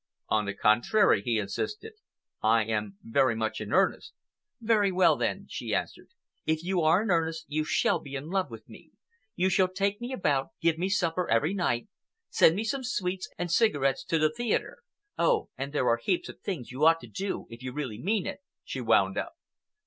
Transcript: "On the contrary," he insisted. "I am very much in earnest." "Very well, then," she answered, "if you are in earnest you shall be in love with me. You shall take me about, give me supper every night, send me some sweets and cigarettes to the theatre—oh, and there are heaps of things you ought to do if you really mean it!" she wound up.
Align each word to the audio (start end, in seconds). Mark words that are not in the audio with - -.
"On 0.29 0.45
the 0.45 0.55
contrary," 0.55 1.21
he 1.21 1.37
insisted. 1.37 1.93
"I 2.41 2.63
am 2.63 2.97
very 3.03 3.35
much 3.35 3.61
in 3.61 3.71
earnest." 3.71 4.13
"Very 4.59 4.91
well, 4.91 5.15
then," 5.15 5.45
she 5.47 5.75
answered, 5.75 6.07
"if 6.43 6.63
you 6.63 6.81
are 6.81 7.03
in 7.03 7.11
earnest 7.11 7.45
you 7.47 7.63
shall 7.63 7.99
be 7.99 8.15
in 8.15 8.27
love 8.31 8.49
with 8.49 8.67
me. 8.67 8.89
You 9.35 9.47
shall 9.47 9.67
take 9.67 10.01
me 10.01 10.11
about, 10.11 10.53
give 10.59 10.79
me 10.79 10.89
supper 10.89 11.29
every 11.29 11.53
night, 11.53 11.87
send 12.31 12.55
me 12.55 12.63
some 12.63 12.83
sweets 12.83 13.29
and 13.37 13.51
cigarettes 13.51 14.03
to 14.05 14.17
the 14.17 14.33
theatre—oh, 14.33 15.49
and 15.55 15.71
there 15.71 15.87
are 15.87 15.97
heaps 16.01 16.29
of 16.29 16.39
things 16.41 16.71
you 16.71 16.83
ought 16.83 16.99
to 17.01 17.07
do 17.07 17.45
if 17.51 17.61
you 17.61 17.71
really 17.71 18.01
mean 18.01 18.25
it!" 18.25 18.39
she 18.63 18.81
wound 18.81 19.19
up. 19.19 19.33